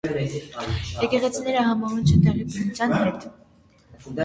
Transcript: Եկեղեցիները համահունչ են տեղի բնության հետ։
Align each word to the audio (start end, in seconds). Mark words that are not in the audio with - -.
Եկեղեցիները 1.01 1.67
համահունչ 1.67 2.15
են 2.15 2.25
տեղի 2.25 2.49
բնության 2.55 2.97
հետ։ 2.99 3.31